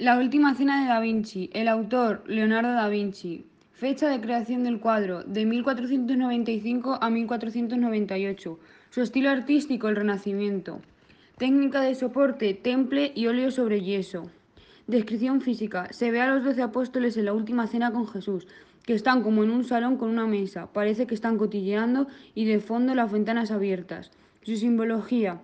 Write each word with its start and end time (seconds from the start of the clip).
La 0.00 0.16
última 0.16 0.54
cena 0.54 0.80
de 0.80 0.88
Da 0.88 0.98
Vinci. 0.98 1.50
El 1.52 1.68
autor, 1.68 2.24
Leonardo 2.26 2.72
da 2.72 2.88
Vinci. 2.88 3.44
Fecha 3.74 4.08
de 4.08 4.22
creación 4.22 4.64
del 4.64 4.80
cuadro, 4.80 5.24
de 5.24 5.44
1495 5.44 6.98
a 7.02 7.10
1498. 7.10 8.58
Su 8.88 9.02
estilo 9.02 9.28
artístico, 9.28 9.90
el 9.90 9.96
Renacimiento. 9.96 10.80
Técnica 11.36 11.82
de 11.82 11.94
soporte, 11.94 12.54
temple 12.54 13.12
y 13.14 13.26
óleo 13.26 13.50
sobre 13.50 13.82
yeso. 13.82 14.30
Descripción 14.86 15.42
física. 15.42 15.92
Se 15.92 16.10
ve 16.10 16.22
a 16.22 16.34
los 16.34 16.44
doce 16.44 16.62
apóstoles 16.62 17.18
en 17.18 17.26
la 17.26 17.34
última 17.34 17.66
cena 17.66 17.92
con 17.92 18.08
Jesús, 18.08 18.46
que 18.86 18.94
están 18.94 19.22
como 19.22 19.44
en 19.44 19.50
un 19.50 19.64
salón 19.64 19.98
con 19.98 20.08
una 20.08 20.26
mesa. 20.26 20.72
Parece 20.72 21.06
que 21.06 21.14
están 21.14 21.36
cotilleando 21.36 22.06
y 22.34 22.46
de 22.46 22.60
fondo 22.60 22.94
las 22.94 23.12
ventanas 23.12 23.50
abiertas. 23.50 24.12
Su 24.44 24.56
simbología. 24.56 25.42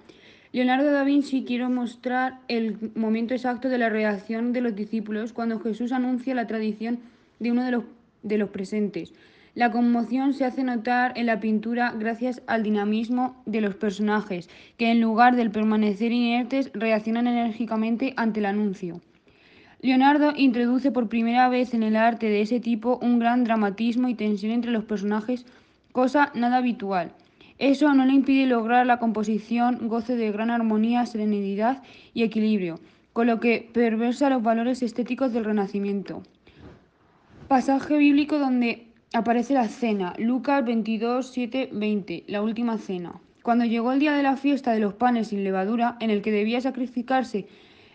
Leonardo 0.52 0.90
da 0.90 1.04
Vinci 1.04 1.44
quiere 1.44 1.68
mostrar 1.68 2.38
el 2.48 2.90
momento 2.94 3.34
exacto 3.34 3.68
de 3.68 3.78
la 3.78 3.88
reacción 3.88 4.52
de 4.52 4.60
los 4.60 4.74
discípulos 4.74 5.32
cuando 5.32 5.60
Jesús 5.60 5.92
anuncia 5.92 6.34
la 6.34 6.46
tradición 6.46 7.00
de 7.40 7.52
uno 7.52 7.64
de 7.64 7.72
los, 7.72 7.84
de 8.22 8.38
los 8.38 8.50
presentes. 8.50 9.12
La 9.54 9.70
conmoción 9.70 10.34
se 10.34 10.44
hace 10.44 10.62
notar 10.64 11.14
en 11.16 11.26
la 11.26 11.40
pintura 11.40 11.94
gracias 11.98 12.42
al 12.46 12.62
dinamismo 12.62 13.42
de 13.46 13.62
los 13.62 13.74
personajes, 13.74 14.50
que 14.76 14.90
en 14.90 15.00
lugar 15.00 15.34
de 15.34 15.48
permanecer 15.48 16.12
inertes 16.12 16.70
reaccionan 16.74 17.26
enérgicamente 17.26 18.12
ante 18.16 18.40
el 18.40 18.46
anuncio. 18.46 19.00
Leonardo 19.80 20.32
introduce 20.36 20.90
por 20.90 21.08
primera 21.08 21.48
vez 21.48 21.72
en 21.72 21.82
el 21.82 21.96
arte 21.96 22.28
de 22.28 22.42
ese 22.42 22.60
tipo 22.60 22.98
un 23.02 23.18
gran 23.18 23.44
dramatismo 23.44 24.08
y 24.08 24.14
tensión 24.14 24.52
entre 24.52 24.72
los 24.72 24.84
personajes, 24.84 25.46
cosa 25.92 26.32
nada 26.34 26.58
habitual. 26.58 27.12
Eso 27.58 27.92
no 27.94 28.04
le 28.04 28.12
impide 28.12 28.46
lograr 28.46 28.86
la 28.86 28.98
composición 28.98 29.88
goce 29.88 30.14
de 30.14 30.30
gran 30.30 30.50
armonía, 30.50 31.06
serenidad 31.06 31.82
y 32.12 32.22
equilibrio, 32.22 32.80
con 33.14 33.26
lo 33.26 33.40
que 33.40 33.70
perversa 33.72 34.28
los 34.28 34.42
valores 34.42 34.82
estéticos 34.82 35.32
del 35.32 35.46
Renacimiento. 35.46 36.22
Pasaje 37.48 37.96
bíblico 37.96 38.38
donde 38.38 38.88
aparece 39.14 39.54
la 39.54 39.68
cena, 39.68 40.12
Lucas 40.18 40.64
22, 40.66 41.30
7, 41.30 41.70
20, 41.72 42.24
la 42.26 42.42
última 42.42 42.76
cena. 42.76 43.14
Cuando 43.42 43.64
llegó 43.64 43.92
el 43.92 44.00
día 44.00 44.12
de 44.12 44.22
la 44.22 44.36
fiesta 44.36 44.72
de 44.72 44.80
los 44.80 44.92
panes 44.92 45.28
sin 45.28 45.42
levadura, 45.42 45.96
en 46.00 46.10
el 46.10 46.20
que 46.20 46.32
debía 46.32 46.60
sacrificarse 46.60 47.46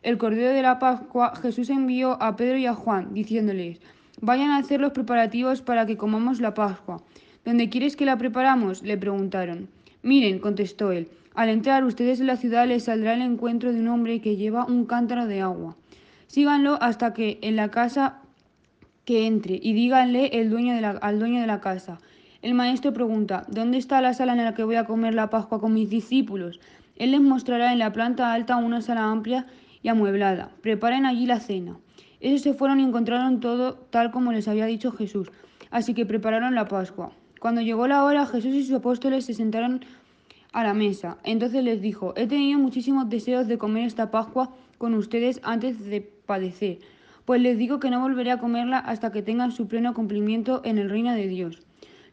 el 0.02 0.18
cordero 0.18 0.50
de 0.50 0.62
la 0.64 0.80
Pascua, 0.80 1.36
Jesús 1.36 1.70
envió 1.70 2.20
a 2.24 2.36
Pedro 2.36 2.58
y 2.58 2.66
a 2.66 2.74
Juan, 2.74 3.14
diciéndoles, 3.14 3.80
vayan 4.22 4.50
a 4.50 4.58
hacer 4.58 4.80
los 4.80 4.94
preparativos 4.94 5.62
para 5.62 5.86
que 5.86 5.98
comamos 5.98 6.40
la 6.40 6.56
Pascua. 6.56 7.04
¿Dónde 7.44 7.70
quieres 7.70 7.96
que 7.96 8.06
la 8.06 8.18
preparamos? 8.18 8.84
le 8.84 8.98
preguntaron. 8.98 9.68
Miren, 10.04 10.40
contestó 10.40 10.92
él, 10.92 11.08
al 11.34 11.50
entrar 11.50 11.84
ustedes 11.84 12.20
en 12.20 12.28
la 12.28 12.38
ciudad 12.38 12.68
les 12.68 12.84
saldrá 12.84 13.14
el 13.14 13.22
encuentro 13.22 13.74
de 13.74 13.80
un 13.80 13.88
hombre 13.88 14.22
que 14.22 14.36
lleva 14.36 14.66
un 14.66 14.86
cántaro 14.86 15.26
de 15.26 15.42
agua. 15.42 15.76
Síganlo 16.28 16.78
hasta 16.82 17.14
que 17.14 17.40
en 17.42 17.56
la 17.56 17.72
casa 17.72 18.20
que 19.06 19.26
entre 19.26 19.60
y 19.62 19.74
díganle 19.74 20.28
el 20.40 20.50
dueño 20.50 20.76
de 20.76 20.82
la, 20.82 20.92
al 20.92 21.20
dueño 21.20 21.42
de 21.42 21.48
la 21.48 21.62
casa. 21.62 22.00
El 22.44 22.54
maestro 22.54 22.94
pregunta, 22.94 23.46
¿dónde 23.48 23.78
está 23.78 24.02
la 24.02 24.14
sala 24.14 24.34
en 24.34 24.44
la 24.44 24.54
que 24.54 24.64
voy 24.64 24.76
a 24.76 24.86
comer 24.86 25.14
la 25.16 25.30
Pascua 25.30 25.60
con 25.60 25.74
mis 25.74 25.90
discípulos? 25.90 26.60
Él 26.98 27.12
les 27.12 27.22
mostrará 27.22 27.74
en 27.74 27.80
la 27.80 27.92
planta 27.92 28.34
alta 28.34 28.58
una 28.58 28.82
sala 28.82 29.06
amplia 29.06 29.48
y 29.82 29.88
amueblada. 29.88 30.52
Preparen 30.62 31.06
allí 31.06 31.26
la 31.26 31.40
cena. 31.40 31.78
Ellos 32.20 32.42
se 32.42 32.54
fueron 32.54 32.80
y 32.80 32.84
encontraron 32.84 33.40
todo 33.40 33.74
tal 33.90 34.12
como 34.12 34.32
les 34.32 34.48
había 34.48 34.68
dicho 34.68 34.92
Jesús, 34.92 35.32
así 35.72 35.96
que 35.96 36.06
prepararon 36.06 36.54
la 36.54 36.68
Pascua. 36.68 37.12
Cuando 37.42 37.62
llegó 37.62 37.88
la 37.88 38.04
hora, 38.04 38.28
Jesús 38.28 38.54
y 38.54 38.64
sus 38.64 38.76
apóstoles 38.76 39.26
se 39.26 39.34
sentaron 39.34 39.84
a 40.52 40.64
la 40.64 40.76
mesa. 40.76 41.18
Entonces 41.24 41.64
les 41.64 41.82
dijo, 41.82 42.14
he 42.16 42.28
tenido 42.28 42.60
muchísimos 42.60 43.10
deseos 43.10 43.48
de 43.48 43.58
comer 43.58 43.88
esta 43.88 44.12
Pascua 44.12 44.54
con 44.78 44.94
ustedes 44.94 45.40
antes 45.42 45.84
de 45.84 46.02
padecer, 46.02 46.78
pues 47.26 47.42
les 47.42 47.58
digo 47.58 47.80
que 47.80 47.90
no 47.90 48.00
volveré 48.00 48.30
a 48.30 48.38
comerla 48.38 48.78
hasta 48.78 49.12
que 49.12 49.24
tengan 49.24 49.52
su 49.52 49.68
pleno 49.68 49.96
cumplimiento 49.96 50.62
en 50.66 50.78
el 50.78 50.92
reino 50.92 51.16
de 51.16 51.28
Dios. 51.28 51.64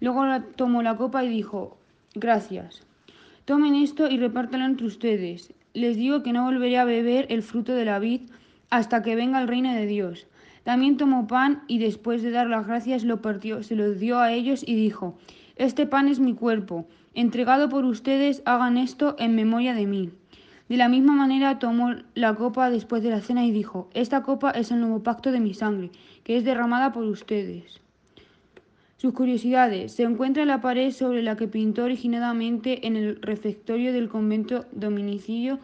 Luego 0.01 0.25
tomó 0.56 0.83
la 0.83 0.97
copa 0.97 1.23
y 1.23 1.29
dijo, 1.29 1.77
gracias. 2.15 2.87
Tomen 3.45 3.75
esto 3.75 4.09
y 4.09 4.16
repártanlo 4.16 4.65
entre 4.65 4.87
ustedes. 4.87 5.53
Les 5.75 5.99
digo 5.99 6.22
que 6.22 6.33
no 6.33 6.45
volveré 6.45 6.78
a 6.78 6.87
beber 6.87 7.27
el 7.28 7.43
fruto 7.43 7.75
de 7.75 7.84
la 7.84 7.99
vid 7.99 8.22
hasta 8.71 9.03
que 9.03 9.15
venga 9.15 9.43
el 9.43 9.49
reino 9.49 9.75
de 9.75 9.84
Dios. 9.84 10.27
También 10.69 10.99
tomó 10.99 11.27
pan 11.27 11.62
y 11.67 11.79
después 11.79 12.23
de 12.23 12.31
dar 12.31 12.47
las 12.47 12.67
gracias 12.67 13.03
lo 13.03 13.23
partió, 13.23 13.62
se 13.62 13.75
lo 13.75 13.95
dio 13.95 14.19
a 14.19 14.33
ellos 14.33 14.62
y 14.67 14.75
dijo, 14.75 15.17
Este 15.56 15.87
pan 15.87 16.09
es 16.09 16.21
mi 16.21 16.34
cuerpo, 16.34 16.87
entregado 17.15 17.71
por 17.71 17.87
ustedes, 17.87 18.43
hagan 18.45 18.77
esto 18.77 19.17
en 19.19 19.34
memoria 19.34 19.73
de 19.73 19.87
mí. 19.87 20.11
De 20.69 20.77
la 20.77 20.91
misma 20.91 21.15
manera 21.15 21.59
tomó 21.59 21.95
la 22.15 22.34
copa 22.34 22.69
después 22.69 23.03
de 23.03 23.09
la 23.09 23.23
cena 23.23 23.47
y 23.47 23.51
dijo, 23.51 23.89
Esta 23.95 24.23
copa 24.23 24.51
es 24.51 24.71
el 24.71 24.81
nuevo 24.81 25.03
pacto 25.03 25.33
de 25.33 25.41
mi 25.41 25.55
sangre, 25.55 25.91
que 26.23 26.37
es 26.37 26.45
derramada 26.45 26.93
por 26.93 27.05
ustedes. 27.05 27.81
Sus 28.99 29.15
curiosidades. 29.15 29.93
Se 29.93 30.03
encuentra 30.03 30.43
en 30.43 30.49
la 30.49 30.61
pared 30.61 30.91
sobre 30.91 31.23
la 31.23 31.34
que 31.34 31.49
pintó 31.49 31.84
originalmente 31.84 32.87
en 32.87 32.97
el 32.97 33.23
refectorio 33.23 33.95
del 33.95 34.11
convento 34.11 34.67
dominicio 34.73 35.61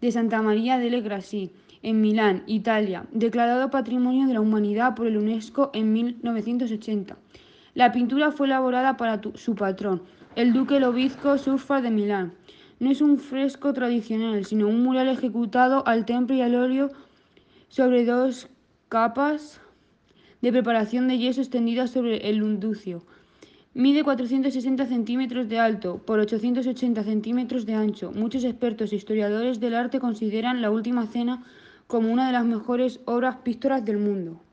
de 0.00 0.10
Santa 0.10 0.42
María 0.42 0.80
delle 0.80 1.00
Grassi 1.00 1.52
en 1.82 2.00
Milán, 2.00 2.42
Italia, 2.46 3.06
declarado 3.12 3.70
Patrimonio 3.70 4.26
de 4.26 4.34
la 4.34 4.40
Humanidad 4.40 4.94
por 4.94 5.06
el 5.06 5.16
UNESCO 5.16 5.70
en 5.74 5.92
1980. 5.92 7.16
La 7.74 7.92
pintura 7.92 8.32
fue 8.32 8.46
elaborada 8.46 8.96
para 8.96 9.20
su 9.34 9.54
patrón, 9.54 10.02
el 10.36 10.52
duque 10.52 10.80
Lobizco 10.80 11.38
Surfa 11.38 11.80
de 11.80 11.90
Milán. 11.90 12.32
No 12.80 12.90
es 12.90 13.00
un 13.00 13.18
fresco 13.18 13.72
tradicional, 13.72 14.44
sino 14.44 14.68
un 14.68 14.82
mural 14.82 15.08
ejecutado 15.08 15.86
al 15.86 16.04
temple 16.04 16.36
y 16.36 16.42
al 16.42 16.54
óleo 16.54 16.90
sobre 17.68 18.04
dos 18.04 18.48
capas 18.88 19.60
de 20.40 20.52
preparación 20.52 21.08
de 21.08 21.18
yeso 21.18 21.40
extendidas 21.40 21.90
sobre 21.90 22.28
el 22.28 22.36
lunducio. 22.36 23.02
Mide 23.74 24.02
460 24.02 24.86
centímetros 24.86 25.48
de 25.48 25.58
alto 25.58 25.98
por 25.98 26.18
880 26.18 27.04
centímetros 27.04 27.66
de 27.66 27.74
ancho. 27.74 28.10
Muchos 28.12 28.44
expertos 28.44 28.92
e 28.92 28.96
historiadores 28.96 29.60
del 29.60 29.74
arte 29.74 30.00
consideran 30.00 30.62
La 30.62 30.70
Última 30.70 31.06
Cena 31.06 31.44
como 31.88 32.12
una 32.12 32.26
de 32.26 32.34
las 32.34 32.44
mejores 32.44 33.00
obras 33.06 33.36
pictóricas 33.38 33.84
del 33.84 33.96
mundo. 33.96 34.40